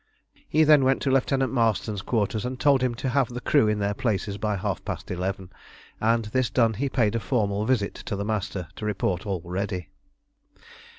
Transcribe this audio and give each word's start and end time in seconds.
Then 0.51 0.79
he 0.79 0.83
went 0.83 0.99
to 1.03 1.11
Lieutenant 1.11 1.53
Marston's 1.53 2.01
quarters, 2.01 2.43
and 2.43 2.59
told 2.59 2.81
him 2.81 2.95
to 2.95 3.09
have 3.09 3.29
the 3.29 3.39
crew 3.39 3.67
in 3.67 3.77
their 3.77 3.93
places 3.93 4.39
by 4.39 4.55
half 4.55 4.83
past 4.83 5.11
eleven; 5.11 5.51
and 5.99 6.25
this 6.25 6.49
done, 6.49 6.73
he 6.73 6.89
paid 6.89 7.13
a 7.13 7.19
formal 7.19 7.65
visit 7.65 7.93
to 7.93 8.15
the 8.15 8.25
Master 8.25 8.67
to 8.77 8.85
report 8.87 9.27
all 9.27 9.43
ready. 9.45 9.89